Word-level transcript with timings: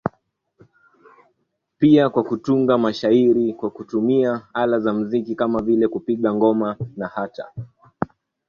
pia 1.77 2.07
wa 2.07 2.23
kutunga 2.23 2.77
mashairi 2.77 3.53
kutumia 3.53 4.47
ala 4.53 4.79
za 4.79 4.93
mziki 4.93 5.35
kama 5.35 5.61
vile 5.61 5.87
kupiga 5.87 6.33
ngoma 6.33 6.77
na 6.97 7.07
hata 7.07 7.51